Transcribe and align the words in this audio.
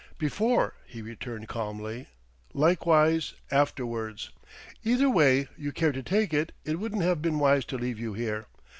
"Before," 0.17 0.73
he 0.87 1.03
returned 1.03 1.47
calmly 1.47 2.07
"likewise, 2.55 3.35
afterwards. 3.51 4.31
Either 4.83 5.07
way 5.11 5.47
you 5.55 5.71
care 5.71 5.91
to 5.91 6.01
take 6.01 6.33
it, 6.33 6.51
it 6.65 6.79
wouldn't 6.79 7.03
have 7.03 7.21
been 7.21 7.37
wise 7.37 7.65
to 7.65 7.77
leave 7.77 7.99
you 7.99 8.13
here. 8.15 8.47